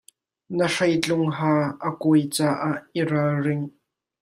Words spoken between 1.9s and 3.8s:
kawi caah i ralring.